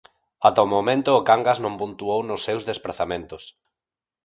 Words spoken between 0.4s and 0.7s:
Ata